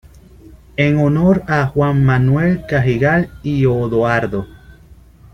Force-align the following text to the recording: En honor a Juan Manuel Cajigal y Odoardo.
En 0.77 0.97
honor 0.97 1.43
a 1.47 1.67
Juan 1.67 2.03
Manuel 2.03 2.65
Cajigal 2.65 3.29
y 3.43 3.67
Odoardo. 3.67 4.47